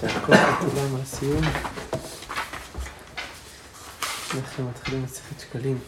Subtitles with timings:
[0.00, 1.40] שהכל לכולם על הסיום.
[4.34, 5.78] אנחנו מתחילים מסכת שקלים,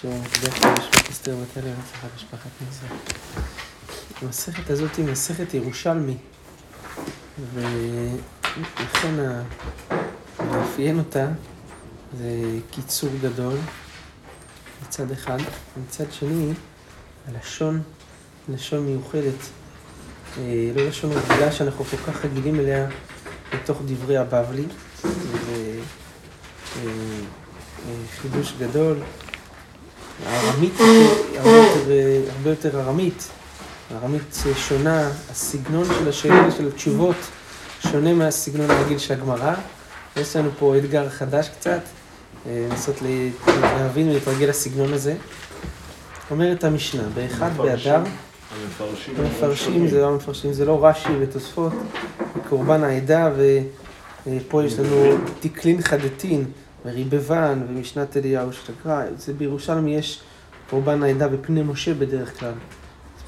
[0.00, 0.97] שהוא מקדש
[1.28, 2.92] למשפט אסתר ותלם הנצחת משפחת מזרח.
[4.22, 6.16] המסכת הזאת היא מסכת ירושלמי,
[7.54, 9.14] ולכן
[10.38, 11.28] המאפיין אותה
[12.18, 13.56] זה קיצור גדול
[14.82, 15.38] מצד אחד,
[15.76, 16.52] ומצד שני
[17.28, 17.82] הלשון,
[18.48, 19.40] לשון מיוחדת,
[20.38, 22.88] אה, לא לשון רגילה שאנחנו כל כך רגילים אליה
[23.54, 24.64] בתוך דברי הבבלי,
[25.02, 25.08] זה
[25.48, 25.80] אה,
[26.76, 28.96] אה, חידוש גדול.
[30.26, 30.74] הארמית
[32.36, 33.28] הרבה יותר, ארמית,
[33.90, 37.16] הארמית שונה, הסגנון של השאלה של התשובות
[37.80, 39.54] שונה מהסגנון הרגיל של הגמרא.
[40.16, 41.80] יש לנו פה אתגר חדש קצת,
[42.46, 43.02] אה, לנסות
[43.46, 45.16] להבין ולהתרגל לסגנון הזה.
[46.30, 48.02] אומרת המשנה, באחד באדר,
[49.18, 51.72] המפרשים זה לא המפרשים, זה לא רש"י ותוספות,
[52.48, 53.30] קורבן העדה,
[54.26, 56.44] ופה יש לנו תקלין חדתין,
[56.84, 60.20] וריבבן, ומשנת אליהו שתקרא, זה בירושלים יש
[60.70, 62.52] קורבן העדה בפני משה בדרך כלל.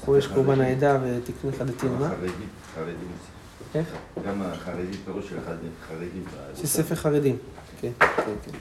[0.05, 2.09] פה יש קורבן העדה ותקלין חדתין, מה?
[3.75, 3.87] איך?
[4.27, 5.35] גם החרדים, פירוש של
[5.87, 6.23] חרדים.
[6.55, 7.37] זה ספר חרדים,
[7.81, 8.57] כן, כן, כן.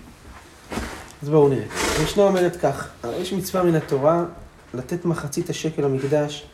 [1.23, 1.65] אז בואו נראה.
[2.01, 2.89] המשנה אומרת כך,
[3.21, 4.25] יש מצווה מן התורה
[4.75, 6.47] לתת מחצית השקל למקדש,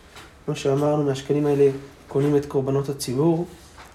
[0.44, 1.70] כמו שאמרנו, מהשקלים האלה
[2.08, 3.46] קונים את קורבנות הציבור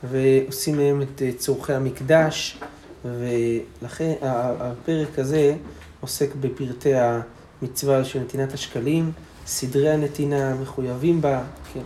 [0.03, 2.59] ועושים מהם את צורכי המקדש,
[3.05, 5.55] ולכן הפרק הזה
[5.99, 9.11] עוסק בפרטי המצווה של נתינת השקלים,
[9.45, 11.79] סדרי הנתינה, מחויבים בה, כן.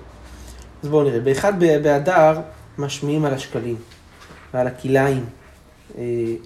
[0.83, 2.41] אז בואו נראה, באחד באדר
[2.77, 3.75] משמיעים על השקלים
[4.53, 5.25] ועל הכלאיים.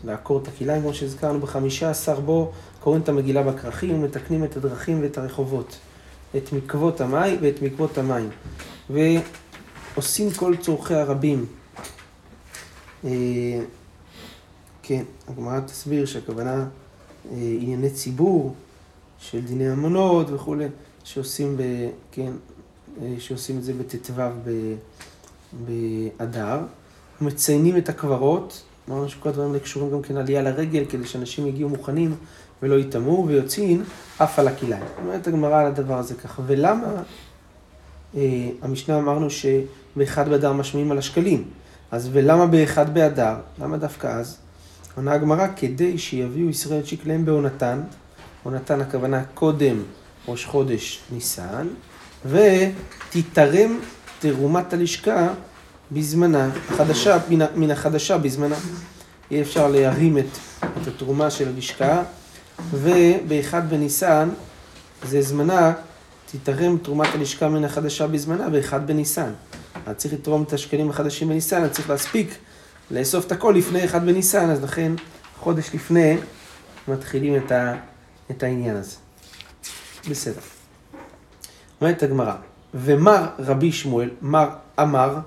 [0.03, 5.01] לעקור את הכלאיים, כמו שהזכרנו, בחמישה עשר בו קוראים את המגילה בכרכים ומתקנים את הדרכים
[5.01, 5.77] ואת הרחובות,
[6.37, 8.29] את מקוות המים ואת מקוות המים.
[8.89, 11.45] ועושים כל צורכי הרבים.
[14.89, 16.65] כן, הגמרא תסביר שהכוונה
[17.31, 18.55] ענייני ציבור,
[19.19, 20.65] של דיני אמונות וכולי,
[21.03, 21.61] שעושים, ב,
[22.11, 22.31] כן,
[23.19, 24.13] שעושים את זה בט"ו
[25.53, 26.59] באדר.
[27.21, 31.69] מציינים את הקברות, אמרנו שכל הדברים האלה קשורים גם כן עלייה לרגל, כדי שאנשים יגיעו
[31.69, 32.15] מוכנים
[32.63, 33.83] ולא יטמעו, ויוצאים
[34.17, 34.85] אף על הכלאיים.
[35.01, 36.41] אומרת הגמרא על הדבר הזה ככה.
[36.45, 36.93] ולמה,
[38.15, 41.43] אה, המשנה אמרנו שבאחד באדר משמיעים על השקלים.
[41.91, 43.35] אז ולמה באחד באדר?
[43.59, 44.48] למה דווקא אז?
[44.95, 47.81] עונה הגמרא, כדי שיביאו ישראל שקליהם בעונתן,
[48.43, 49.83] עונתן הכוונה קודם
[50.27, 51.67] ראש חודש ניסן,
[52.25, 53.79] ותתרם
[54.19, 55.27] תרומת הלשכה
[55.91, 58.55] בזמנה, החדשה, מן, מן החדשה בזמנה.
[59.31, 60.37] יהיה אפשר להרים את,
[60.81, 62.03] את התרומה של הלשכה,
[62.71, 64.29] ובאחד בניסן,
[65.03, 65.73] זה זמנה,
[66.31, 69.31] תתרם תרומת הלשכה מן החדשה בזמנה, באחד בניסן.
[69.85, 72.37] אז צריך לתרום את השקלים החדשים בניסן, אז צריך להספיק
[72.91, 74.91] לאסוף את הכל לפני אחד בניסן, אז לכן
[75.39, 76.17] חודש לפני
[76.87, 77.75] מתחילים את, ה,
[78.31, 78.95] את העניין הזה.
[80.09, 80.41] בסדר.
[81.81, 82.35] אומרת הגמרא,
[82.73, 85.17] ומר רבי שמואל, מר אמר,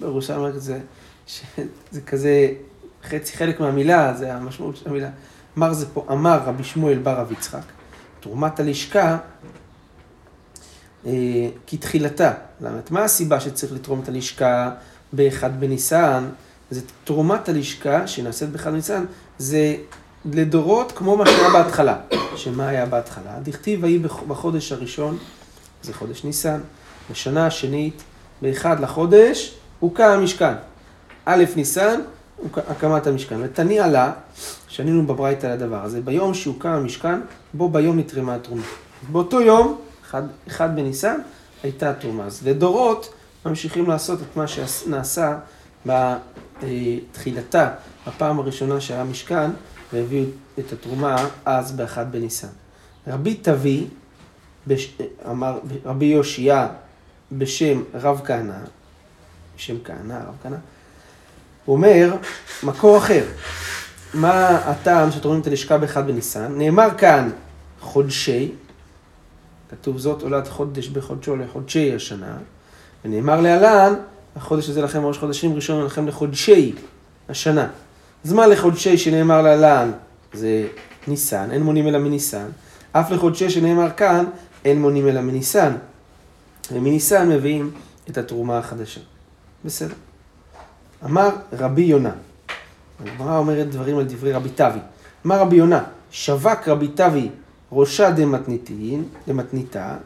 [0.00, 0.80] בירושלים אומרת את זה,
[1.26, 2.52] שזה כזה
[3.04, 5.10] חצי חלק מהמילה, זה המשמעות של המילה.
[5.58, 7.62] אמר זה פה, אמר רבי שמואל בר רב יצחק,
[8.20, 9.18] תרומת הלשכה
[11.06, 11.12] אה,
[11.66, 12.32] כתחילתה.
[12.60, 12.78] למה?
[12.90, 14.70] מה הסיבה שצריך לתרום את הלשכה
[15.12, 16.24] באחד בניסן?
[16.70, 19.04] זה תרומת הלשכה שנעשית באחד בניסן,
[19.38, 19.76] זה
[20.24, 21.96] לדורות כמו מה שהיה בהתחלה.
[22.36, 23.38] שמה היה בהתחלה?
[23.42, 25.18] דכתיב ויהי בחודש הראשון,
[25.82, 26.60] זה חודש ניסן,
[27.10, 28.02] בשנה השנית,
[28.42, 30.54] באחד לחודש, הוקם המשכן.
[31.24, 32.00] א' ניסן,
[32.54, 33.36] הקמת המשכן.
[33.42, 34.12] ותניע לה,
[34.68, 37.20] שנינו בברייתא על הדבר הזה, ביום שהוקם המשכן,
[37.54, 38.62] בו ביום נתרמה התרומה.
[39.12, 41.20] באותו יום, אחד, אחד בניסן,
[41.62, 42.24] הייתה התרומה.
[42.24, 43.14] אז לדורות
[43.46, 45.38] ממשיכים לעשות את מה שנעשה
[45.86, 47.70] בתחילתה,
[48.06, 49.50] בפעם הראשונה שהיה משכן,
[49.92, 50.24] והביאו
[50.58, 52.48] את התרומה אז באחד בניסן.
[53.06, 53.86] רבי תבי,
[54.66, 54.96] בש...
[55.30, 56.68] אמר רבי יאשיה
[57.32, 58.58] בשם רב כהנא,
[59.56, 60.56] בשם כהנא, רב כהנא,
[61.64, 62.16] הוא אומר,
[62.62, 63.24] מקור אחר,
[64.14, 66.58] מה הטעם שתורמים את הלשכה באחד בניסן?
[66.58, 67.30] נאמר כאן
[67.80, 68.52] חודשי,
[69.70, 72.36] כתוב זאת עולת חודש בחודשו לחודשי השנה,
[73.04, 73.94] ונאמר להלן,
[74.36, 76.72] החודש הזה לכם ראש חודשים ראשון לכם לחודשי
[77.28, 77.68] השנה.
[78.24, 79.92] אז מה לחודשי שנאמר להלן
[80.32, 80.66] זה
[81.08, 82.46] ניסן, אין מונים אלא מניסן,
[82.92, 84.24] אף לחודשי שנאמר כאן,
[84.64, 85.72] אין מונים אלא מניסן.
[86.72, 87.70] ומניסן מביאים
[88.10, 89.00] את התרומה החדשה.
[89.64, 89.94] בסדר.
[91.04, 92.12] אמר רבי יונה,
[93.00, 94.80] הגמרא אומרת דברים על דברי רבי תווי.
[95.26, 97.30] אמר רבי יונה, שווק רבי תווי
[97.72, 99.96] ראשה דמתניתין, דמתניתה,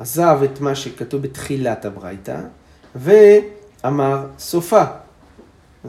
[0.00, 2.40] עזב את מה שכתוב בתחילת הברייתא,
[2.94, 4.84] ואמר סופה,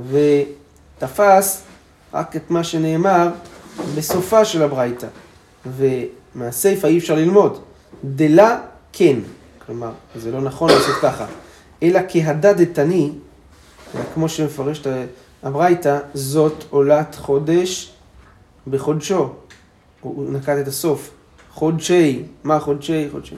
[0.10, 1.64] ותפס
[2.14, 3.30] רק את מה שנאמר
[3.96, 5.08] בסופה של הברייתא,
[5.66, 7.60] ומהסיפא אי אפשר ללמוד.
[8.04, 8.60] דלה
[8.94, 9.20] כן,
[9.66, 11.26] כלומר, זה לא נכון לעשות ככה,
[11.84, 13.12] אלא כהדדתני,
[14.14, 14.82] כמו שמפרש
[15.44, 17.94] הברייתא, זאת עולת חודש
[18.68, 19.34] בחודשו.
[20.02, 21.12] הוא נקט את הסוף.
[21.52, 23.08] חודשי, מה חודשי?
[23.12, 23.36] חודשי.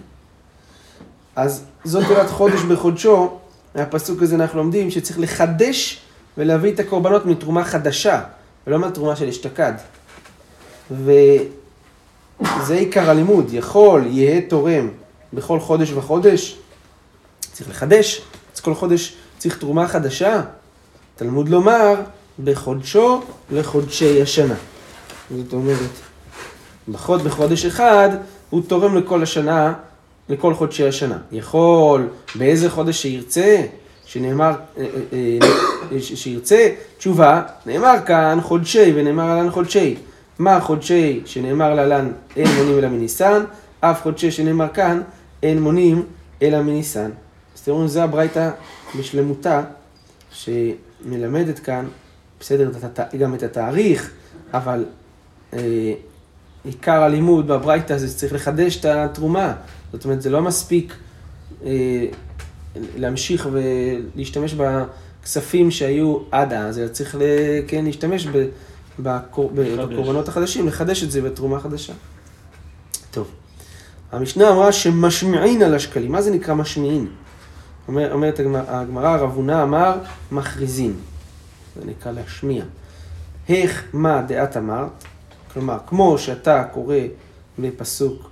[1.35, 3.37] אז זאת עולת חודש בחודשו,
[3.77, 5.99] מהפסוק הזה אנחנו לומדים שצריך לחדש
[6.37, 8.21] ולהביא את הקורבנות מתרומה חדשה,
[8.67, 9.73] ולא מתרומה של אשתקד.
[10.91, 11.23] וזה
[12.69, 14.89] עיקר הלימוד, יכול, יהא תורם
[15.33, 16.57] בכל חודש וחודש,
[17.53, 18.21] צריך לחדש,
[18.55, 20.41] אז כל חודש צריך תרומה חדשה.
[21.15, 21.95] תלמוד לומר,
[22.43, 23.21] בחודשו
[23.51, 24.55] לחודשי השנה.
[25.37, 25.89] זאת אומרת,
[26.93, 28.09] פחות בחודש אחד,
[28.49, 29.73] הוא תורם לכל השנה,
[30.29, 31.17] לכל חודשי השנה.
[31.31, 33.61] יכול, באיזה חודש שירצה,
[34.05, 35.37] שנאמר, אה, אה,
[35.91, 39.95] אה, שירצה, תשובה, נאמר כאן חודשי ונאמר עלן חודשי.
[40.39, 43.43] מה חודשי שנאמר להלן אין מונים אלא מניסן,
[43.79, 45.01] אף חודשי שנאמר כאן
[45.43, 46.03] אין מונים
[46.41, 47.09] אלא מניסן.
[47.55, 48.49] אז תראו, זה הברייתא
[48.99, 49.61] בשלמותה,
[50.31, 51.85] שמלמדת כאן,
[52.39, 52.71] בסדר,
[53.19, 54.11] גם את התאריך,
[54.53, 54.85] אבל
[55.53, 55.93] אה,
[56.63, 59.53] עיקר הלימוד בברייתא זה שצריך לחדש את התרומה.
[59.93, 60.93] זאת אומרת, זה לא מספיק
[61.65, 62.05] אה,
[62.97, 67.17] להמשיך ולהשתמש בכספים שהיו עד אז, אלא צריך,
[67.67, 68.47] כן, להשתמש ב,
[68.99, 71.93] בקור, בקורבנות החדשים, לחדש את זה בתרומה חדשה.
[73.11, 73.27] טוב.
[74.11, 76.11] המשנה אמרה שמשמיעין על השקלים.
[76.11, 77.07] מה זה נקרא משמיעין?
[77.87, 79.97] אומר, אומרת הגמרא, רב הונא אמר
[80.31, 80.93] מכריזין.
[81.75, 82.63] זה נקרא להשמיע.
[83.49, 85.03] איך מה דעת אמרת?
[85.53, 86.95] כלומר, כמו שאתה קורא
[87.59, 88.29] בפסוק,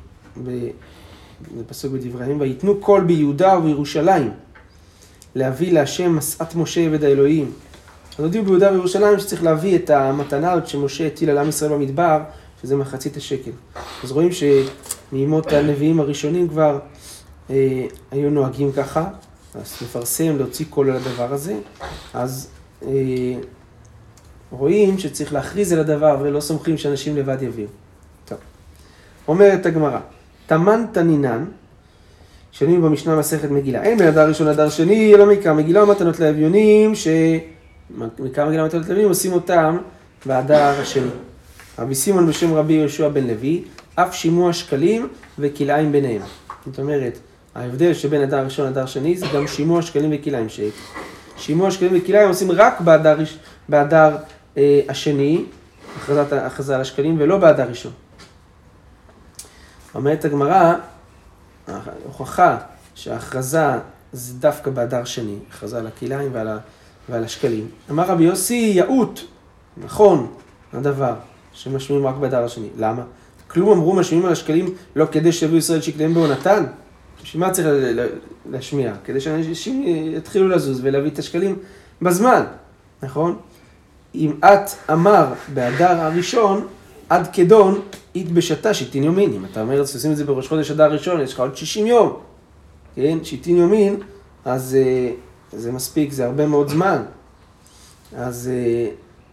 [1.57, 4.31] בפסוק בדברי הימים, ויתנו קול ביהודה ובירושלים,
[5.35, 7.51] להביא להשם משאת משה עבד האלוהים.
[8.17, 12.19] אז הודיעו ביהודה ובירושלים שצריך להביא את המתנה הזאת שמשה הטיל על עם ישראל במדבר,
[12.61, 13.51] שזה מחצית השקל.
[14.03, 16.79] אז רואים שמימות הנביאים הראשונים כבר
[17.49, 19.09] אה, היו נוהגים ככה,
[19.55, 21.55] אז לפרסם, להוציא קול על הדבר הזה,
[22.13, 22.49] אז
[22.87, 22.89] אה,
[24.51, 27.67] רואים שצריך להכריז על הדבר ולא סומכים שאנשים לבד יביאו.
[28.25, 28.37] טוב.
[29.27, 29.99] אומרת הגמרא,
[30.47, 31.45] תמן תנינן,
[32.51, 33.83] שנים במשנה מסכת מגילה.
[33.83, 39.07] אין בין הדר ראשון לדר שני, אלא מקרא מגילה ומתנות לאביונים, שמקרא מגילה ומתנות לאביונים
[39.07, 39.77] עושים אותם
[40.25, 41.09] בהדר השני.
[41.79, 43.63] רבי סימון בשם רבי יהושע בן לוי,
[43.95, 45.07] אף שימוע שקלים
[45.39, 46.21] וכלאיים ביניהם.
[46.65, 47.17] זאת אומרת,
[47.55, 50.47] ההבדל שבין הדר ראשון לדר שני זה גם שימוע שקלים וכלאיים.
[51.37, 53.17] שימוע שקלים וכלאיים עושים רק בהדר,
[53.69, 54.15] בהדר
[54.57, 55.45] אה, השני,
[55.97, 57.91] הכרזת, הכרזה על השקלים, ולא בעד הראשון.
[59.95, 60.73] אומרת הגמרא,
[61.67, 62.57] ההוכחה
[62.95, 63.65] שההכרזה
[64.13, 66.47] זה דווקא באדר שני, הכרזה על הכליים ועל,
[67.09, 67.67] ועל השקלים.
[67.89, 69.25] אמר רבי יוסי, יאות,
[69.77, 70.27] נכון,
[70.73, 71.13] הדבר,
[71.53, 72.67] שמשמיעים רק באדר השני.
[72.77, 73.03] למה?
[73.47, 76.63] כלום אמרו משמיעים על השקלים לא כדי שיביאו ישראל שקליהם בעונתן?
[77.23, 77.67] בשביל מה צריך
[78.51, 78.93] להשמיע?
[79.03, 79.83] כדי שאנשים
[80.17, 81.55] יתחילו לזוז ולהביא את השקלים
[82.01, 82.43] בזמן,
[83.03, 83.37] נכון?
[84.15, 86.67] אם את אמר באדר הראשון,
[87.09, 87.81] עד כדון,
[88.15, 89.33] אית בשתה שיטין יומין.
[89.33, 92.19] אם אתה אומר, עושים את זה בראש חודש אדר ראשון, יש לך עוד 60 יום,
[92.95, 93.17] כן?
[93.23, 93.99] שיטין יומין,
[94.45, 94.77] אז
[95.51, 97.01] uh, זה מספיק, זה הרבה מאוד זמן.
[98.15, 98.49] אז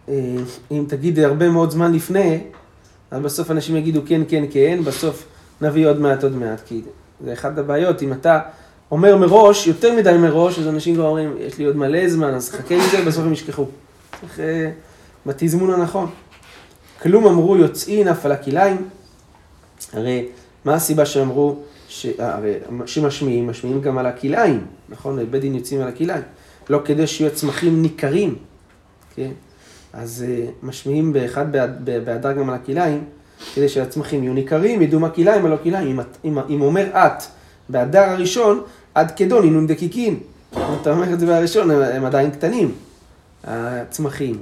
[0.07, 0.11] uh, uh,
[0.71, 2.39] אם תגיד הרבה מאוד זמן לפני,
[3.11, 5.25] אז בסוף אנשים יגידו כן, כן, כן, בסוף
[5.61, 6.81] נביא עוד מעט, עוד מעט, כי
[7.25, 8.39] זה אחת הבעיות, אם אתה
[8.91, 12.49] אומר מראש, יותר מדי מראש, אז אנשים כבר אומרים, יש לי עוד מלא זמן, אז
[12.49, 13.65] חכה עם זה, בסוף הם ישכחו.
[14.21, 14.71] צריך אה,
[15.25, 16.09] בתזמון הנכון.
[17.03, 18.89] כלום אמרו יוצאין אף על הכליים,
[19.93, 20.25] הרי
[20.65, 21.55] מה הסיבה שאמרו,
[21.87, 22.05] ש...
[22.05, 22.53] אה, הרי
[22.85, 25.25] שמשמיעים, משמיעים גם על הכליים, נכון?
[25.31, 26.23] בית דין יוצאים על הכליים.
[26.69, 28.35] לא כדי שיהיו צמחים ניכרים,
[29.15, 29.31] כן?
[29.93, 31.51] אז uh, משמיעים באחד
[31.83, 33.03] בהדר גם על הכליים,
[33.55, 35.99] כדי שהצמחים יהיו ניכרים, ידעו מה כליים ולא כליים.
[35.99, 37.23] אם, אם, אם אומר את,
[37.69, 38.61] בהדר הראשון,
[38.95, 40.19] עד כדון, אינון דקיקין.
[40.51, 42.71] אתה אומר את זה בהראשון, הם, הם עדיין קטנים.
[43.43, 44.41] הצמחים,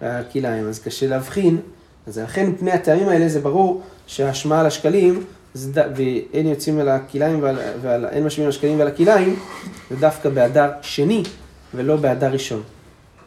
[0.00, 1.60] הכליים, אז קשה להבחין.
[2.06, 7.56] אז לכן פני הטעמים האלה זה ברור שההשמעה על השקלים, ואין יוצאים על הכליים ועל,
[7.82, 9.36] ועל אין משמיעים על השקלים ועל הכליים,
[9.90, 11.22] זה דווקא באדר שני
[11.74, 12.62] ולא באדר ראשון.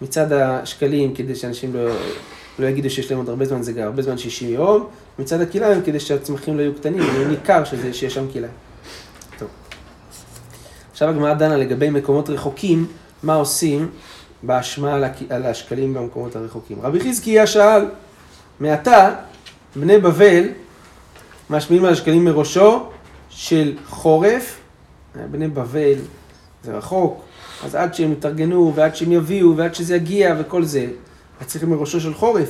[0.01, 1.89] מצד השקלים, כדי שאנשים לא,
[2.59, 4.87] לא יגידו שיש להם עוד הרבה זמן, זה גם הרבה זמן 60 יום,
[5.19, 8.53] מצד הכליים, כדי שהצמחים לא יהיו קטנים, יהיה ניכר שזה, שיש שם כליים.
[10.91, 12.87] עכשיו הגמרא דנה לגבי מקומות רחוקים,
[13.23, 13.89] מה עושים
[14.43, 14.93] באשמה
[15.29, 16.77] על השקלים במקומות הרחוקים.
[16.81, 17.85] רבי חזקיה שאל,
[18.59, 19.15] מעתה
[19.75, 20.43] בני בבל
[21.49, 22.89] משמיעים על השקלים מראשו
[23.29, 24.59] של חורף,
[25.31, 25.95] בני בבל
[26.63, 27.21] זה רחוק,
[27.65, 30.87] אז עד שהם יתארגנו ועד שהם יביאו ועד שזה יגיע וכל זה,
[31.41, 32.49] אז צריכים מראשו של חורף.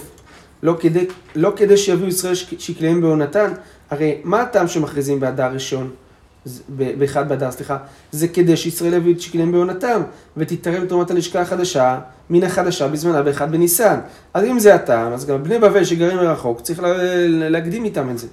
[0.64, 1.06] לא כדי,
[1.36, 3.54] לא כדי שיביאו ישראל שק- שקליהם בעונתן,
[3.90, 5.92] הרי מה הטעם שמכריזים באדר ראשון,
[6.70, 7.78] באחד באדר, סליחה,
[8.12, 10.02] זה כדי שישראל יביאו את שקליהם בעונתם,
[10.38, 14.00] ותתערב תרומת הלשכה החדשה, מן החדשה בזמנה באחד בניסן.
[14.34, 16.94] אז אם זה הטעם, אז גם בני בבל שגרים מרחוק, צריך לה,
[17.28, 18.28] להקדים איתם את זה.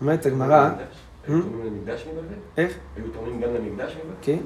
[0.00, 0.68] אומרת הגמרא,
[1.28, 1.42] היו Hmm?
[1.42, 2.34] תורמים למקדש מבבל?
[2.56, 2.72] איך?
[2.96, 4.14] היו תורמים גם למקדש מבבל?
[4.22, 4.38] כן,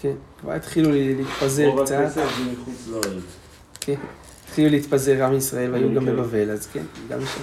[0.00, 2.20] כן, כבר התחילו להתפזר קצת.
[3.80, 3.94] כן,
[4.44, 7.42] התחילו להתפזר עם ישראל והיו גם בבבל, אז כן, גם שם.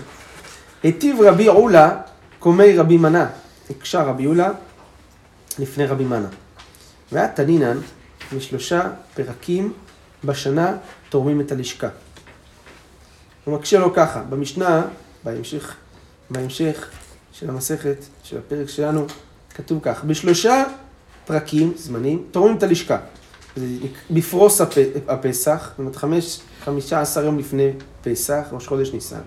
[0.84, 1.98] היטיב רבי עולה
[2.40, 3.30] קומי רבי מנה.
[3.70, 4.52] הקשה רבי עולה
[5.60, 6.28] לפני רבי מנה.
[7.12, 7.78] והיה תנינן
[8.36, 9.74] משלושה פרקים
[10.24, 10.78] בשנה
[11.10, 11.90] תורמים את הלשכה.
[13.46, 14.86] הוא מקשה לו ככה, במשנה,
[15.24, 15.76] בהמשך,
[16.30, 16.90] בהמשך
[17.32, 19.06] של המסכת, של הפרק שלנו,
[19.56, 20.64] כתוב כך, בשלושה
[21.26, 22.98] פרקים, זמנים, תורמים את הלשכה.
[23.56, 23.66] זה
[24.12, 24.78] בפרוס הפ...
[25.08, 27.72] הפסח, זאת אומרת חמש, חמישה עשר יום לפני
[28.04, 29.22] פסח, ראש חודש ניסן.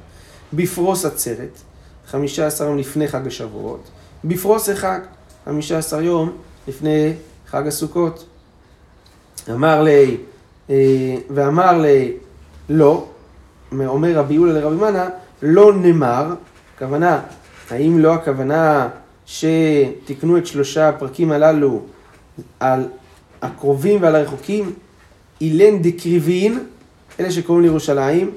[0.52, 1.58] בפרוס עצרת,
[2.06, 3.88] חמישה עשר יום לפני חג השבועות.
[4.24, 5.00] בפרוס החג,
[5.44, 6.32] חמישה עשר יום
[6.68, 7.12] לפני
[7.46, 8.24] חג הסוכות.
[9.50, 10.16] אמר לי,
[10.70, 12.12] אה, ואמר לי,
[12.68, 13.06] לא,
[13.72, 15.08] אומר רבי יהודה לרבי מנה,
[15.42, 16.34] לא נאמר,
[16.74, 17.20] הכוונה,
[17.70, 18.88] האם לא הכוונה
[19.26, 21.82] שתיקנו את שלושה הפרקים הללו
[22.60, 22.88] על
[23.42, 24.72] הקרובים ועל הרחוקים,
[25.40, 26.64] אילן דקריבין,
[27.20, 28.30] אלה שקוראים לירושלים,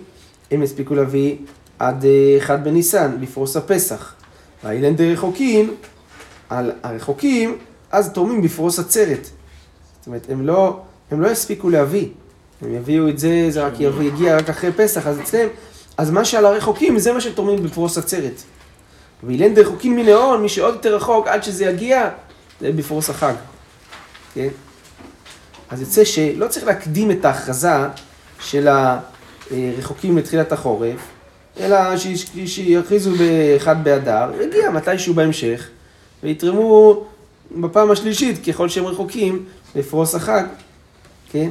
[0.51, 1.35] הם הספיקו להביא
[1.79, 4.15] עד אה, אחד בניסן, בפרוס הפסח.
[4.63, 5.75] והאילן דרחוקים,
[6.49, 7.57] על הרחוקים,
[7.91, 9.25] אז תורמים בפרוס עצרת.
[9.99, 10.79] זאת אומרת, הם לא,
[11.11, 12.07] הם לא יספיקו להביא.
[12.61, 15.47] הם יביאו את זה, זה רק יבוא, יגיע רק אחרי פסח, אז אצלם,
[15.97, 18.41] אז מה שעל הרחוקים, זה מה שתורמים בפרוס עצרת.
[19.23, 22.09] ואילן דרחוקים מנאון, מי שעוד יותר רחוק, עד שזה יגיע,
[22.61, 23.33] זה בפרוס החג.
[24.33, 24.47] כן?
[25.69, 27.87] אז יוצא שלא צריך להקדים את ההכרזה
[28.39, 28.67] של
[29.51, 30.99] הרחוקים לתחילת החורף,
[31.59, 31.77] אלא
[32.45, 35.67] שיכריזו באחד באדר, יגיע מתישהו בהמשך,
[36.23, 37.03] ויתרמו
[37.61, 40.43] בפעם השלישית, ככל שהם רחוקים, לפרוס החג,
[41.31, 41.49] כן?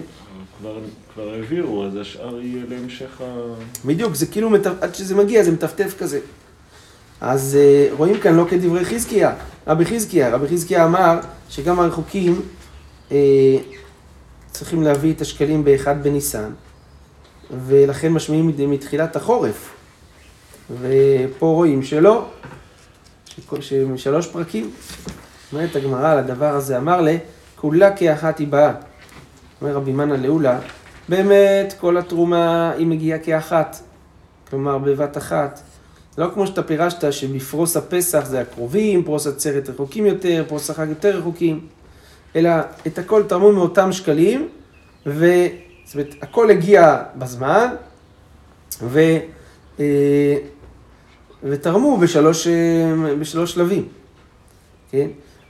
[0.60, 0.78] כבר-
[1.14, 3.24] כבר העבירו, אז השאר יהיה להמשך ה...
[3.84, 4.50] בדיוק, זה כאילו.
[4.80, 6.20] עד שזה מגיע, זה מטפטף כזה.
[7.20, 9.34] אז אה, רואים כאן לא כדברי חזקיה,
[9.66, 11.18] רבי חזקיה, רבי חזקיה אמר
[11.50, 12.40] שגם הרחוקים
[13.12, 13.16] אה,
[14.50, 16.50] צריכים להביא את השקלים באחד בניסן,
[17.66, 19.70] ולכן משמיעים מתחילת החורף.
[20.78, 22.26] ופה רואים שלא,
[23.60, 24.70] שמשלוש פרקים.
[25.52, 27.16] אומרת הגמרא על הדבר הזה, אמר לה,
[27.56, 28.72] כולה כאחת היא באה.
[29.62, 30.58] אומר רבי מנה לאולה,
[31.08, 33.76] באמת כל התרומה היא מגיעה כאחת,
[34.50, 35.60] כלומר בבת אחת.
[36.18, 41.18] לא כמו שאתה פירשת שבפרוס הפסח זה הקרובים, פרוס עצרת רחוקים יותר, פרוס החג יותר
[41.18, 41.66] רחוקים,
[42.36, 42.50] אלא
[42.86, 44.48] את הכל תרמו מאותם שקלים,
[45.06, 45.26] ו...
[45.84, 47.68] זאת אומרת, הכל הגיע בזמן,
[48.82, 49.00] ו...
[51.44, 53.88] ותרמו בשלוש, אה, בשלוש שלבים,
[54.90, 55.06] כן?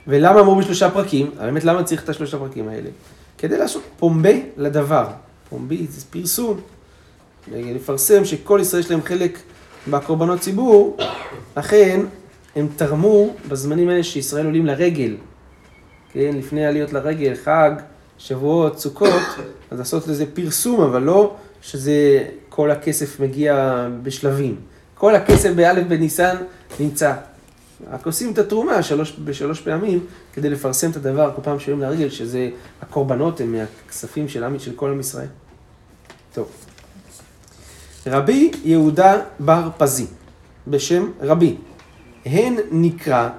[0.07, 1.31] ולמה אמרו בשלושה פרקים?
[1.37, 2.89] באמת למה צריך את השלושה פרקים האלה?
[3.37, 5.07] כדי לעשות פומבי לדבר.
[5.49, 6.59] פומבי זה פרסום.
[7.47, 9.39] לפרסם שכל ישראל יש להם חלק
[9.89, 10.97] בקורבנות ציבור,
[11.57, 11.99] לכן
[12.55, 15.15] הם תרמו בזמנים האלה שישראל עולים לרגל.
[16.13, 17.71] כן, לפני עליות לרגל, חג,
[18.17, 19.21] שבועות, סוכות,
[19.71, 24.55] אז לעשות לזה פרסום, אבל לא שזה כל הכסף מגיע בשלבים.
[25.01, 26.35] כל הכסף באלף בניסן
[26.79, 27.13] נמצא.
[27.91, 32.09] רק עושים את התרומה שלוש, בשלוש פעמים כדי לפרסם את הדבר כל פעם שעולים לרגל,
[32.09, 32.49] שזה
[32.81, 35.27] הקורבנות הם מהכספים של, עם, של כל עם ישראל.
[36.33, 36.51] טוב.
[38.07, 40.05] רבי יהודה בר פזי,
[40.67, 41.55] בשם רבי,
[42.25, 43.29] הן נקרא,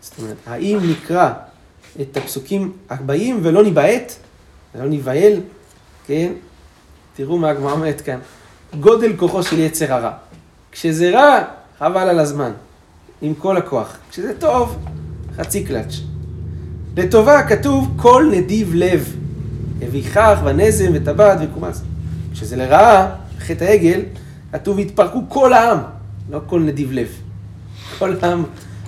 [0.00, 1.32] זאת אומרת, האם נקרא
[2.00, 4.12] את הפסוקים הבאים ולא ניבעט,
[4.74, 5.40] ולא ניבהל,
[6.06, 6.32] כן?
[7.16, 8.18] תראו מה הגמרא אומרת כאן.
[8.80, 10.12] גודל כוחו של יצר הרע.
[10.72, 11.38] כשזה רע,
[11.78, 12.50] חבל על הזמן,
[13.22, 13.96] עם כל הכוח.
[14.10, 14.78] כשזה טוב,
[15.36, 15.94] חצי קלאץ'.
[16.96, 19.16] לטובה כתוב כל נדיב לב,
[19.88, 21.80] אביכך ונזם וטבעת וקומץ.
[22.32, 24.00] כשזה לרעה, חטא העגל,
[24.52, 25.78] כתוב התפרקו כל העם,
[26.30, 27.08] לא כל נדיב לב.
[27.98, 28.44] כל העם,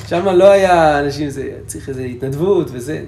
[0.07, 3.05] שם לא היה אנשים, זה צריך איזו התנדבות וזה.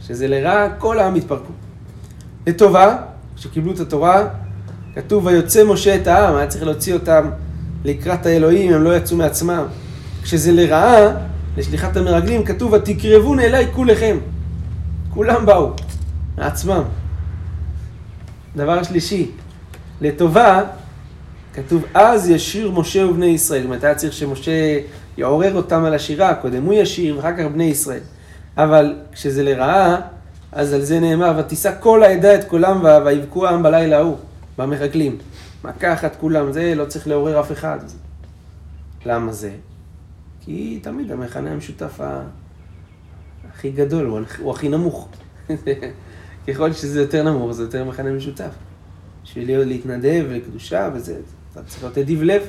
[0.00, 1.52] כשזה לרעה, כל העם התפרקו.
[2.46, 2.96] לטובה,
[3.36, 4.28] כשקיבלו את התורה,
[4.94, 7.30] כתוב ויוצא משה את העם, היה צריך להוציא אותם
[7.84, 9.64] לקראת האלוהים, הם לא יצאו מעצמם.
[10.22, 11.08] כשזה לרעה,
[11.56, 14.16] לשליחת המרגלים, כתוב ותקרבון אליי כולכם.
[15.14, 15.70] כולם באו,
[16.38, 16.82] מעצמם.
[18.56, 19.30] דבר שלישי,
[20.00, 20.60] לטובה,
[21.54, 23.66] כתוב, אז ישיר משה ובני ישראל.
[23.72, 24.78] זאת היה צריך שמשה
[25.16, 28.00] יעורר אותם על השירה, קודם הוא ישיר ואחר כך בני ישראל.
[28.56, 29.96] אבל כשזה לרעה,
[30.52, 34.16] אז על זה נאמר, ותישא כל העדה את קולם ויבכו העם בלילה ההוא,
[34.58, 35.16] במחקלים.
[35.64, 37.78] מכה אחת כולם, זה לא צריך לעורר אף אחד.
[39.06, 39.52] למה זה?
[40.40, 42.00] כי תמיד המכנה המשותף.
[43.50, 45.08] הכי גדול, הוא, הכי נמוך.
[46.48, 48.50] ככל שזה יותר נמוך, זה יותר מכנה משותף.
[49.24, 51.16] בשביל להיות להתנדב לקדושה וזה,
[51.52, 52.42] אתה צריך להיות אדיב לב.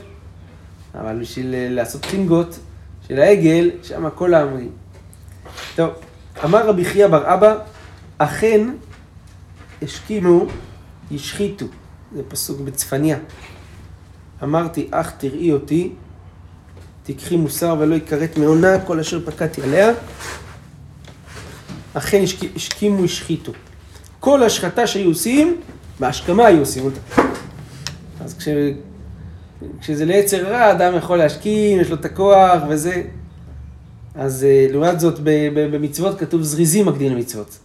[0.95, 2.59] אבל בשביל לעשות חינגות
[3.07, 4.71] של העגל, שם כל העמרים.
[5.75, 5.89] טוב,
[6.43, 7.55] אמר רבי חייא בר אבא,
[8.17, 8.67] אכן
[9.81, 10.45] השכימו,
[11.11, 11.65] השחיתו.
[12.15, 13.17] זה פסוק בצפניה.
[14.43, 15.91] אמרתי, אך תראי אותי,
[17.03, 19.91] תיקחי מוסר ולא יכרת מעונה כל אשר פקדתי עליה.
[21.93, 22.23] אכן
[22.55, 23.51] השכימו, השחיתו.
[24.19, 25.61] כל השחתה שהיו עושים,
[25.99, 26.99] בהשכמה היו עושים אותה.
[28.19, 28.47] אז כש...
[29.81, 33.03] כשזה ליצר רע, אדם יכול להשכים, יש לו את הכוח וזה.
[34.15, 35.19] אז אה, לעומת זאת,
[35.53, 37.57] במצוות כתוב זריזים מקדים למצוות.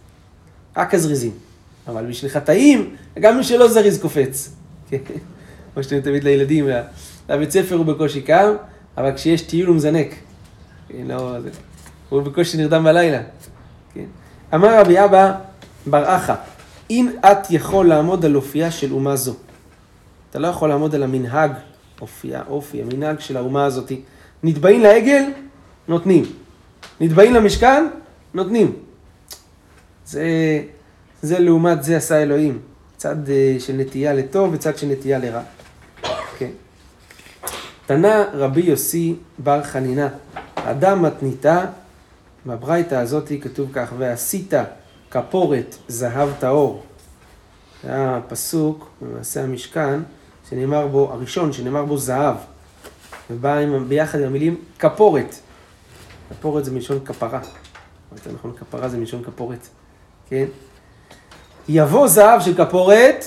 [0.77, 1.31] רק הזריזים.
[1.89, 4.55] אבל בשביל חטאים, גם מי שלא זריז קופץ.
[5.73, 6.67] כמו שאתם תמיד לילדים,
[7.29, 8.53] לבית ספר הוא בקושי קם,
[8.97, 10.15] אבל כשיש טיול הוא מזנק.
[10.89, 11.37] כן, לא,
[12.09, 13.21] הוא בקושי נרדם בלילה.
[13.93, 14.05] כן.
[14.53, 15.33] אמר רבי אבא
[15.85, 16.35] בר אחא,
[16.89, 19.35] אם את יכול לעמוד על אופייה של אומה זו,
[20.29, 21.51] אתה לא יכול לעמוד על המנהג,
[22.01, 24.01] אופייה, אופי, המנהג של האומה הזאתי.
[24.43, 25.23] נתבעים לעגל,
[25.87, 26.25] נותנים.
[26.99, 27.87] נתבעים למשכן,
[28.33, 28.75] נותנים.
[30.05, 30.23] זה,
[31.21, 32.59] זה לעומת זה עשה אלוהים.
[32.97, 35.41] צד אה, של נטייה לטוב וצד של נטייה לרע.
[36.37, 36.49] כן.
[37.85, 40.09] תנא רבי יוסי בר חנינה,
[40.55, 41.65] אדם מתניתה,
[42.45, 44.53] בברייתא הזאת כתוב כך, ועשית
[45.11, 46.83] כפורת זהב טהור.
[47.83, 49.99] זה היה פסוק במעשה המשכן,
[50.49, 52.35] שנאמר בו, הראשון, שנאמר בו זהב,
[53.29, 55.35] ובא עם, ביחד עם המילים כפורת.
[56.29, 57.39] כפורת זה מלשון כפרה.
[58.15, 59.67] יותר נכון, כפרה זה מלשון כפורת,
[60.29, 60.45] כן?
[61.71, 63.25] יבוא זהב של כפורת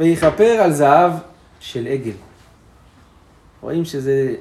[0.00, 1.12] ויכפר על זהב
[1.60, 2.12] של עגל.
[3.60, 4.34] רואים שזה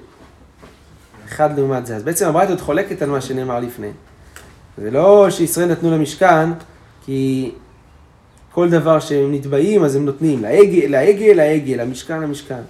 [1.26, 1.96] אחד לעומת זה.
[1.96, 3.90] אז בעצם הברית עוד חולקת על מה שנאמר לפני.
[4.78, 6.50] זה לא שישראל נתנו למשכן,
[7.06, 7.52] כי
[8.52, 12.62] כל דבר שהם נתבעים אז הם נותנים, לעגל, לעגל, לעגל, למשכן, למשכן.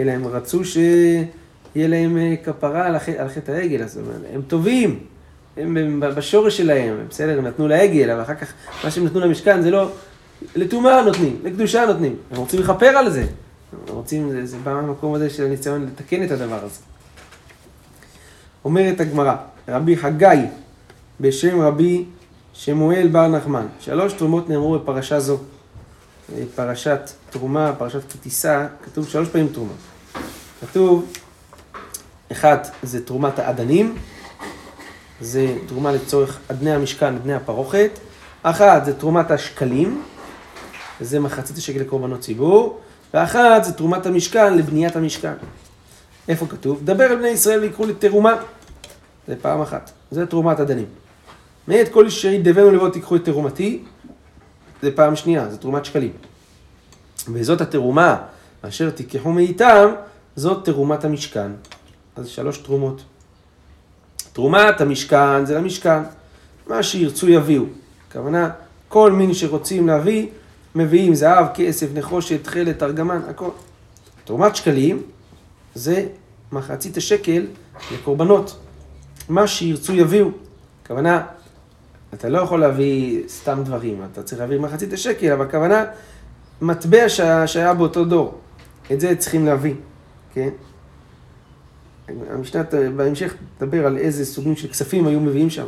[0.00, 1.26] אלא הם רצו שיהיה
[1.74, 4.00] להם אה, כפרה על חטא העגל, אז
[4.34, 4.98] הם טובים,
[5.56, 8.52] הם בשורש שלהם, בסדר, הם נתנו לעגל, אבל אחר כך
[8.84, 9.90] מה שהם נתנו למשכן זה לא,
[10.56, 13.20] לטומאה נותנים, לקדושה נותנים, הם רוצים לכפר על זה,
[13.72, 16.80] הם רוצים, זה, זה בא מהמקום הזה של הניסיון לתקן את הדבר הזה.
[18.64, 19.34] אומרת הגמרא,
[19.68, 20.40] רבי חגי
[21.20, 22.04] בשם רבי
[22.52, 23.66] שמואל בר נחמן.
[23.80, 25.38] שלוש תרומות נאמרו בפרשה זו.
[26.54, 29.72] פרשת תרומה, פרשת כתיסה, כתוב שלוש פעמים תרומה.
[30.60, 31.12] כתוב,
[32.32, 33.94] אחת זה תרומת האדנים,
[35.20, 37.90] זה תרומה לצורך אדני המשכן, אדני הפרוכת.
[38.42, 40.02] אחת זה תרומת השקלים,
[41.00, 42.80] וזה מחצית השקל לקורבנות ציבור.
[43.14, 45.32] ואחת זה תרומת המשכן לבניית המשכן.
[46.28, 46.80] איפה כתוב?
[46.84, 48.34] דבר על בני ישראל ויקחו לתרומה.
[49.28, 49.90] זה פעם אחת.
[50.10, 50.86] זה תרומת הדנים.
[51.68, 53.82] מאת כל אשר ידבנו לבוא תיקחו את תרומתי,
[54.82, 56.12] זה פעם שנייה, זה תרומת שקלים.
[57.32, 58.16] וזאת התרומה
[58.62, 59.92] אשר תיקחו מאיתם,
[60.36, 61.50] זאת תרומת המשכן.
[62.16, 63.02] אז שלוש תרומות.
[64.36, 66.02] תרומת המשכן זה למשכן,
[66.66, 67.62] מה שירצו יביאו.
[68.08, 68.50] הכוונה,
[68.88, 70.26] כל מין שרוצים להביא,
[70.74, 73.48] מביאים זהב, כסף, נחושת, תכלת, ארגמן, הכל.
[74.24, 75.02] תרומת שקלים
[75.74, 76.06] זה
[76.52, 77.46] מחצית השקל
[77.94, 78.56] לקורבנות.
[79.28, 80.28] מה שירצו יביאו.
[80.82, 81.26] הכוונה,
[82.14, 85.84] אתה לא יכול להביא סתם דברים, אתה צריך להביא מחצית השקל, אבל הכוונה,
[86.60, 87.08] מטבע
[87.46, 88.38] שהיה באותו דור.
[88.92, 89.74] את זה צריכים להביא,
[90.34, 90.48] כן?
[92.30, 92.62] המשנה
[92.96, 95.66] בהמשך תדבר על איזה סוגים של כספים היו מביאים שם.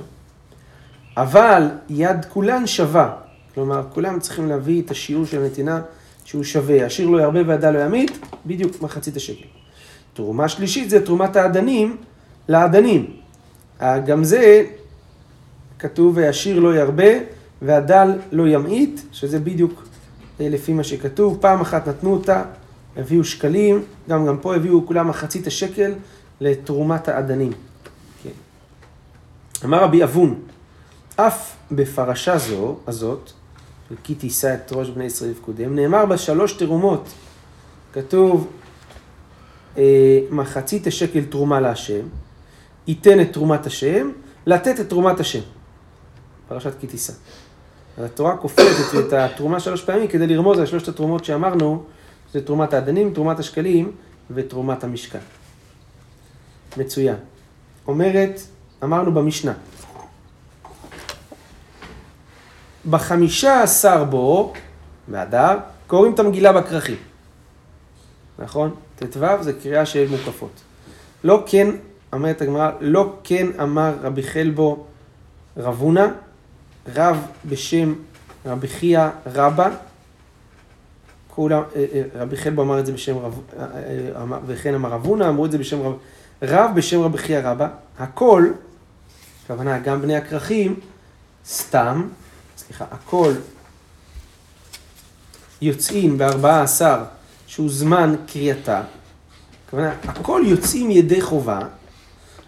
[1.16, 3.16] אבל יד כולן שווה,
[3.55, 5.81] כלומר, כולם צריכים להביא את השיעור של הנתינה
[6.24, 6.87] שהוא שווה.
[6.87, 9.46] השיר לא ירבה והדה לא ימית, בדיוק מחצית השקל.
[10.14, 11.96] תרומה שלישית זה תרומת האדנים
[12.48, 13.16] לאדנים.
[13.81, 14.64] גם זה
[15.79, 17.12] כתוב והשיר לא ירבה
[17.62, 19.85] והדל לא ימעיט, שזה בדיוק
[20.40, 21.38] אה, לפי מה שכתוב.
[21.40, 22.42] פעם אחת נתנו אותה,
[22.96, 25.92] הביאו שקלים, גם גם פה הביאו כולם מחצית השקל
[26.40, 27.53] לתרומת האדנים.
[28.22, 28.31] כן.
[29.64, 30.40] אמר רבי אבון,
[31.16, 33.31] אף בפרשה זו, הזאת,
[34.05, 37.09] כי תישא את ראש בני ישראל לפקודיהם, נאמר בה שלוש תרומות.
[37.92, 38.48] כתוב
[39.79, 42.07] אה, מחצית השקל תרומה להשם,
[42.87, 44.11] ייתן את תרומת השם,
[44.46, 45.40] לתת את תרומת השם.
[46.48, 47.12] פרשת כי תישא.
[47.98, 48.66] התורה כופלת
[48.98, 51.85] את התרומה שלוש פעמים כדי לרמוז על שלושת התרומות שאמרנו,
[52.33, 53.92] זה תרומת האדנים, תרומת השקלים
[54.31, 55.18] ותרומת המשכן.
[56.76, 57.16] מצוין.
[57.87, 58.40] אומרת,
[58.85, 59.52] אמרנו במשנה,
[62.90, 64.52] בחמישה עשר בו,
[65.09, 66.96] באדר, קוראים את המגילה בכרכים.
[68.38, 68.74] נכון?
[68.96, 70.61] ט"ו זה קריאה של מוקפות.
[71.24, 71.68] לא כן,
[72.12, 74.85] אומרת הגמרא, לא כן אמר רבי חלבו
[75.57, 76.07] רבונה,
[76.94, 77.94] רב בשם
[78.46, 79.70] רבי חייא רבא,
[81.28, 85.46] כולם, אה, אה, רבי חלבו אמר את זה בשם רב, אה, וכן אמר רבונה, אמרו
[85.46, 85.92] את זה בשם רב,
[86.42, 88.51] רב בשם רבי חייא רבא, הכל,
[89.44, 90.81] הכוונה גם בני הכרכים,
[91.46, 92.09] סתם,
[92.57, 93.33] סליחה, הכל
[95.62, 97.05] יוצאים בארבעה עשר,
[97.46, 98.83] שהוא זמן קריאתה,
[99.66, 101.59] הכוונה, הכל יוצאים ידי חובה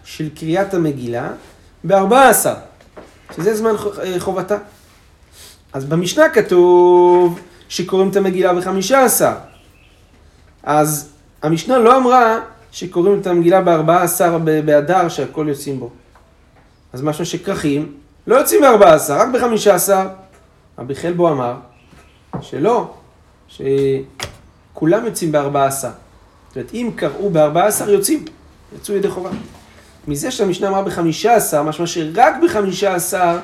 [0.03, 1.29] של קריאת המגילה
[1.83, 2.55] בארבעה עשר,
[3.35, 3.71] שזה זמן
[4.03, 4.57] אה, חובתה.
[5.73, 9.33] אז במשנה כתוב שקוראים את המגילה בחמישה עשר.
[10.63, 11.09] אז
[11.41, 12.39] המשנה לא אמרה
[12.71, 15.89] שקוראים את המגילה בארבעה עשר ב- באדר שהכל יוצאים בו.
[16.93, 17.93] אז משמע שכרכים
[18.27, 20.07] לא יוצאים בארבעה עשר, רק בחמישה עשר.
[20.79, 21.55] רבי חלבו אמר
[22.41, 22.93] שלא,
[23.47, 25.89] שכולם יוצאים בארבעה עשר.
[26.47, 28.25] זאת אומרת, אם קראו בארבעה עשר, יוצאים,
[28.75, 29.29] יצאו ידי חובה.
[30.07, 33.39] מזה שהמשנה אמרה בחמישה עשר, משמע שרק בחמישה עשר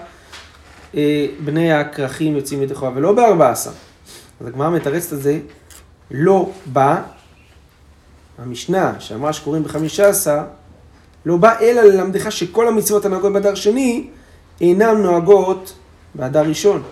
[0.96, 3.72] אה, בני הכרכים יוצאים ידי חובה, ולא בארבע עשר.
[4.42, 5.40] אז הגמרא מתרצת את זה,
[6.12, 7.02] לא בא,
[8.38, 10.39] המשנה שאמרה שקוראים בחמישה עשר,
[11.26, 14.08] לא בא אלא ללמדך שכל המצוות הנוהגות באדר שני,
[14.62, 15.73] אינן נוהגות
[16.15, 16.84] באדר ראשון.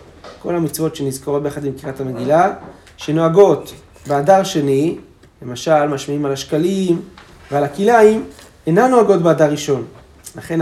[0.41, 2.53] כל המצוות שנזכרות ביחד עם קריאת המגילה,
[2.97, 3.73] שנוהגות
[4.08, 4.97] באדר שני,
[5.41, 7.01] למשל משמיעים על השקלים
[7.51, 8.25] ועל הכלאיים,
[8.67, 9.86] אינן נוהגות באדר ראשון.
[10.36, 10.60] לכן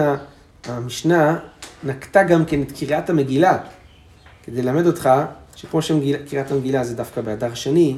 [0.66, 1.40] המשנה
[1.84, 3.58] נקטה גם כן את קריאת המגילה,
[4.44, 5.10] כדי ללמד אותך
[5.56, 7.98] שכמו שקריאת המגילה זה דווקא באדר שני,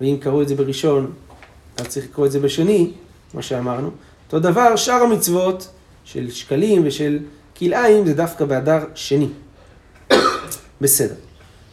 [0.00, 1.12] ואם קראו את זה בראשון,
[1.76, 2.90] אז צריך לקרוא את זה בשני,
[3.30, 3.90] כמו שאמרנו.
[4.26, 5.68] אותו דבר, שאר המצוות
[6.04, 7.18] של שקלים ושל
[7.58, 9.28] כלאיים זה דווקא באדר שני.
[10.80, 11.14] בסדר.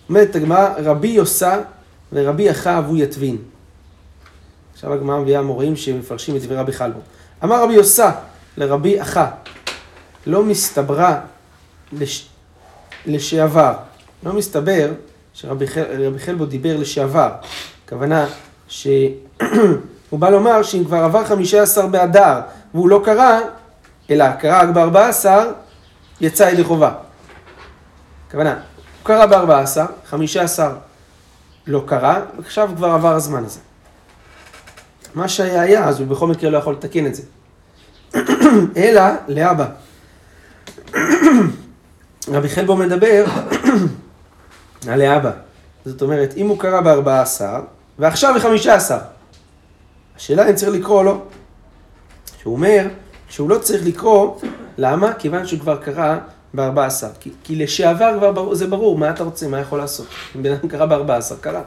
[0.09, 1.61] אומרת הגמרא, רבי יוסה
[2.13, 3.37] ורבי אחא אבו יתבין.
[4.73, 6.99] עכשיו הגמרא מביאה מורים שמפרשים את דברי רבי חלבו.
[7.43, 8.11] אמר רבי יוסה
[8.57, 9.25] לרבי אחא,
[10.25, 11.19] לא מסתברה
[11.93, 12.29] לש...
[13.05, 13.73] לשעבר.
[14.23, 14.91] לא מסתבר
[15.33, 16.05] שרבי חל...
[16.07, 17.31] רבי חלבו דיבר לשעבר.
[17.85, 18.27] הכוונה
[20.09, 22.41] שהוא בא לומר שאם כבר עבר חמישה עשר באדר
[22.73, 23.39] והוא לא קרא,
[24.09, 25.51] אלא קרא רק בארבע עשר,
[26.21, 26.91] יצא ידי חובה.
[28.27, 28.59] הכוונה, הוא
[29.03, 30.71] קרא בארבע עשר, חמישה עשר
[31.67, 33.59] לא קרא, ועכשיו כבר עבר הזמן הזה.
[35.15, 37.23] מה שהיה היה, אז הוא בכל מקרה לא יכול לתקן את זה.
[38.77, 39.65] אלא לאבא.
[42.33, 43.25] רבי חלבו מדבר
[44.89, 45.31] על לאבא.
[45.85, 47.61] זאת אומרת, אם הוא קרא בארבעה עשר,
[47.99, 48.97] ועכשיו בחמישה עשר,
[50.19, 51.21] השאלה אם צריך לקרוא או לא.
[52.41, 52.87] שהוא אומר
[53.29, 54.35] שהוא לא צריך לקרוא,
[54.77, 55.13] למה?
[55.13, 56.17] כיוון שהוא כבר קרא
[56.53, 57.07] בארבע עשר.
[57.19, 60.07] כי, כי לשעבר כבר ברור, זה ברור, מה אתה רוצה, מה יכול לעשות?
[60.35, 61.61] אם בן אדם קרא בארבע עשר, קרא.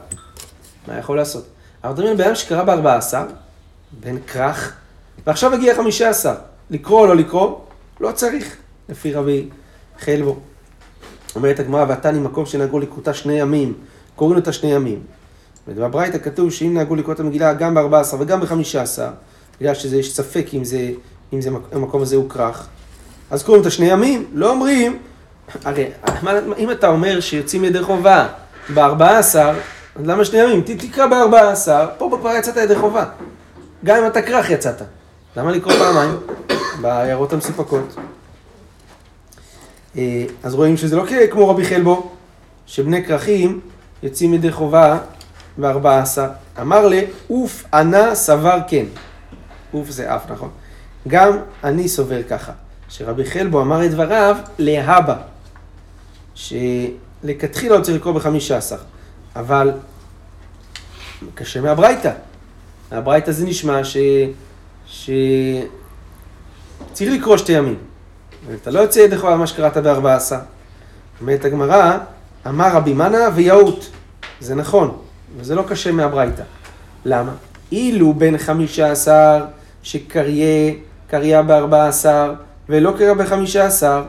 [0.87, 1.45] מה יכול לעשות?
[1.83, 3.25] אבל מדברים על בן אדם שקרא בארבע עשר,
[3.99, 4.73] בן כרך,
[5.27, 6.35] ועכשיו הגיע חמישה עשר.
[6.69, 7.59] לקרוא או לא לקרוא?
[7.99, 8.55] לא צריך,
[8.89, 9.49] לפי רבי
[9.99, 10.39] חלבו.
[11.35, 13.73] אומרת הגמרא, ועתני מקום שנהגו לקרותה שני ימים,
[14.15, 15.03] קוראים אותה שני ימים.
[15.67, 19.09] ובברייתא כתוב שאם נהגו לקרוא את המגילה גם בארבע עשר וגם בחמישה עשר,
[19.59, 20.89] בגלל שזה יש ספק אם זה,
[21.33, 22.67] אם זה, המקום הזה הוא כרך,
[23.31, 24.97] אז קוראים את השני ימים, לא אומרים,
[25.63, 25.85] הרי
[26.57, 28.27] אם אתה אומר שיוצאים ידי חובה
[28.69, 29.51] בארבע עשר,
[29.95, 30.61] אז למה שני ימים?
[30.61, 33.05] תקרא בארבע עשר, פה בפרה יצאת ידי חובה.
[33.85, 34.81] גם אם אתה כרך יצאת.
[35.37, 36.17] למה לקרוא פעמיים?
[36.81, 37.95] בעיירות המסופקות.
[39.97, 42.11] אה, אז רואים שזה לא כמו רבי חלבו,
[42.65, 43.59] שבני כרכים
[44.03, 44.97] יוצאים ידי חובה
[45.57, 46.27] בארבע עשר.
[46.61, 48.85] אמר ליה, אוף אנא סבר כן.
[49.73, 50.49] אוף זה אף, נכון?
[51.07, 52.51] גם אני סובר ככה,
[52.89, 55.15] שרבי חלבו אמר את דבריו להבא,
[56.35, 58.77] שלכתחילה הוא צריך לקרוא בחמישה עשר,
[59.35, 59.71] אבל
[61.35, 62.11] קשה מהברייתא.
[62.91, 63.97] מהברייתא זה נשמע ש...
[64.87, 65.09] ש...
[66.93, 67.77] צריך לקרוא שתי ימים.
[68.61, 70.39] אתה לא יוצא ידי חובה מה שקראת בארבע עשר.
[71.21, 71.97] אומרת הגמרא,
[72.47, 73.89] אמר רבי מנא ויהות.
[74.39, 74.97] זה נכון,
[75.37, 76.43] וזה לא קשה מהברייתא.
[77.05, 77.31] למה?
[77.71, 79.45] אילו בין חמישה עשר
[79.83, 80.73] שקריה,
[81.07, 82.33] קריה בארבע עשר,
[82.69, 84.03] ולא קרא בחמישה עשר,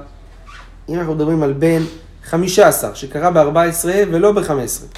[0.88, 1.82] אם אנחנו מדברים על בין
[2.24, 4.88] חמישה עשר, שקרא בארבע עשרה ולא בחמש עשרה,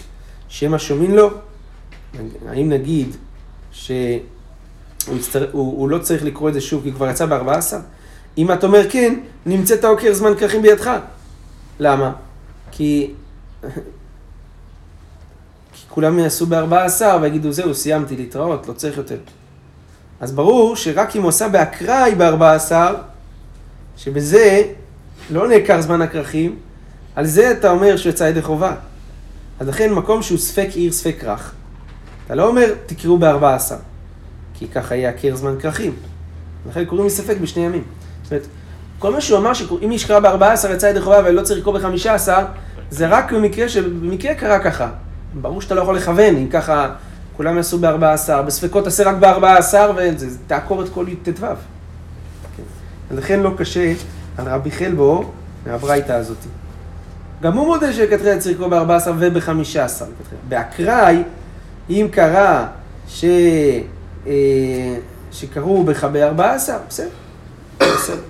[0.48, 1.30] שמא שומעים לו?
[2.48, 3.16] האם נגיד
[3.72, 4.20] שהוא
[5.16, 5.48] יצטר...
[5.52, 7.78] הוא, הוא לא צריך לקרוא את זה שוב כי כבר יצא בארבע עשר?
[8.38, 9.14] אם אתה אומר כן,
[9.46, 10.90] נמצאת עוקר זמן כרכים בידך.
[11.80, 12.12] למה?
[12.70, 13.10] כי
[15.96, 19.16] כולם יעשו ב-14 ויגידו, זהו, סיימתי להתראות, לא צריך יותר.
[20.20, 22.72] אז ברור שרק אם הוא עשה באקראי ב-14,
[23.96, 24.62] שבזה
[25.30, 26.56] לא נעקר זמן הכרכים,
[27.14, 28.74] על זה אתה אומר שהוא יצא ידי חובה.
[29.60, 31.54] אז לכן מקום שהוא ספק עיר, ספק רך,
[32.26, 33.72] אתה לא אומר תקראו ב-14,
[34.54, 35.96] כי ככה יעקר זמן כרכים.
[36.68, 37.84] לכן קוראים מספק בשני ימים.
[38.22, 38.46] זאת אומרת,
[38.98, 42.28] כל מה שהוא אמר שאם איש קרא ב-14 יצא ידי חובה ולא צריך לקרוא ב-15,
[42.90, 44.88] זה רק במקרה שבמקרה קרה ככה.
[45.40, 46.94] ברור שאתה לא יכול לכוון, אם ככה
[47.36, 51.46] כולם יעשו ב-14, בספקות תעשה רק ב-14 ותעקור את כל ט"ו.
[52.56, 52.62] כן.
[53.16, 53.92] לכן לא קשה
[54.38, 55.30] על רבי חלבו
[55.66, 56.36] מהברייתא הזאת.
[57.42, 60.04] גם הוא מודה שכתחילה צריך לקרוא ב-14 וב-15.
[60.48, 61.22] באקראי,
[61.90, 62.66] אם קרה
[63.08, 63.24] ש...
[64.26, 64.96] אה,
[65.32, 66.40] שקראו בך ב-14,
[66.88, 67.08] בסדר,
[67.80, 68.20] בסדר.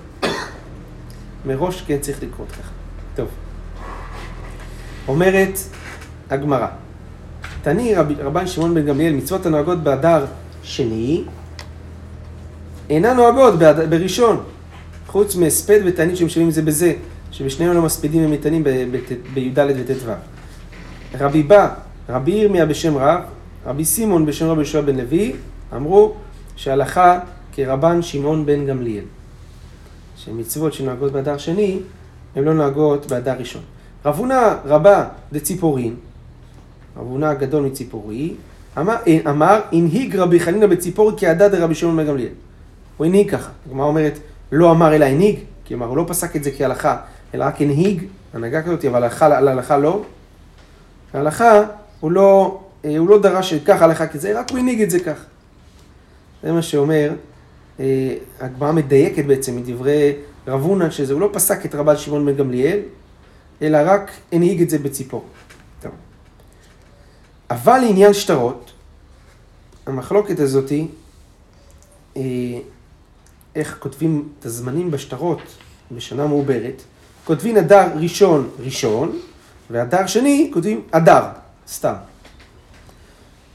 [1.45, 2.71] מראש כן צריך לקרות ככה.
[3.15, 3.27] טוב.
[5.07, 5.59] אומרת
[6.29, 6.67] הגמרא,
[7.67, 10.25] תני רב, רבן שמעון בן גמליאל, מצוות הנוהגות באדר
[10.63, 11.23] שני,
[12.89, 14.43] אינן נוהגות באד, בראשון,
[15.07, 16.93] חוץ מהספד ותענית שמשלמים זה בזה,
[17.31, 18.63] שבשניהם לא מספידים ומטענים
[19.33, 20.11] בי"ד וט"ו.
[21.19, 21.69] רבי בא,
[22.09, 23.21] רבי ירמיה בשם רב,
[23.65, 25.33] רבי סימון בשם רבי יהושע בן לוי,
[25.75, 26.13] אמרו
[26.55, 27.19] שהלכה
[27.53, 29.03] כרבן שמעון בן גמליאל.
[30.17, 31.79] שמצוות שנוהגות באדר שני,
[32.35, 33.61] הן לא נוהגות באדר ראשון.
[34.05, 35.95] רב הונא רבה דציפורין,
[36.99, 38.33] רב הגדול מציפורי,
[38.77, 42.29] אמר, הנהיג רבי חנינא בציפורי כעדה דרבי שמעון בן גמליאל.
[42.97, 43.49] הוא הנהיג ככה.
[43.65, 44.19] הגמרא אומרת,
[44.51, 46.97] לא אמר אלא הנהיג, כלומר הוא לא פסק את זה כהלכה,
[47.33, 50.01] אלא רק הנהיג, הנהגה כזאת, אבל הלכה, להלכה לא.
[51.13, 51.61] ההלכה,
[51.99, 55.25] הוא לא, אה, הוא לא דרש שככה הלכה כזה, רק הוא הנהיג את זה כך.
[56.43, 57.11] זה מה שאומר,
[57.79, 60.13] אה, הגמרא מדייקת בעצם מדברי
[60.47, 62.79] רב הונא, שזה הוא לא פסק את רבן שמעון בן גמליאל,
[63.61, 65.25] אלא רק הנהיג את זה בציפור.
[67.49, 68.71] אבל לעניין שטרות,
[69.85, 70.87] המחלוקת הזאתי,
[72.17, 72.21] אה,
[73.55, 75.41] איך כותבים את הזמנים בשטרות
[75.91, 76.81] בשנה מעוברת,
[77.25, 79.19] כותבים אדר ראשון ראשון,
[79.71, 81.23] ואדר שני כותבים אדר,
[81.67, 81.93] סתם.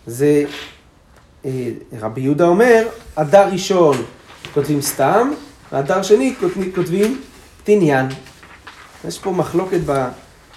[0.07, 0.45] זה,
[1.45, 1.69] אה,
[2.01, 3.97] רבי יהודה אומר, אדר ראשון
[4.55, 5.31] כותבים סתם,
[5.73, 6.35] ואדר שני
[6.75, 7.21] כותבים,
[7.65, 8.07] תניין.
[9.09, 9.81] יש פה מחלוקת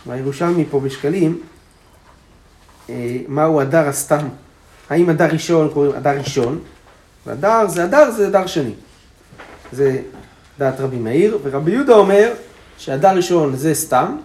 [0.06, 1.42] בירושלמי פה בשקלים,
[3.28, 4.28] מהו אדר הסתם.
[4.90, 6.60] האם אדר ראשון קוראים אדר ראשון,
[7.26, 8.74] ואדר זה אדר זה אדר שני.
[9.72, 10.02] זה
[10.60, 12.34] דעת רבי מאיר, ורבי יהודה אומר
[12.78, 14.18] שהדר ראשון זה סתם,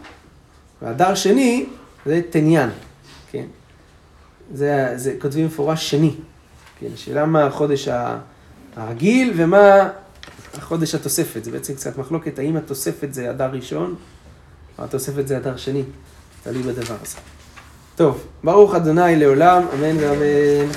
[0.83, 1.67] והדר שני
[2.07, 2.71] זה תניין,
[3.31, 3.45] כן?
[4.55, 6.15] זה, זה כותבים מפורש שני,
[6.81, 6.97] כן?
[6.97, 7.89] שאלה מה החודש
[8.77, 9.89] הרגיל ומה
[10.59, 13.95] החודש התוספת, זה בעצם קצת מחלוקת, האם התוספת זה אדר ראשון,
[14.79, 15.83] או התוספת זה אדר שני,
[16.43, 17.17] תלוי בדבר הזה.
[18.01, 20.71] טוב, ברוך אדוני לעולם, אמן ואמן.